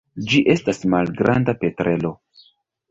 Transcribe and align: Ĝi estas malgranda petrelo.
Ĝi 0.29 0.39
estas 0.53 0.81
malgranda 0.95 1.57
petrelo. 1.63 2.17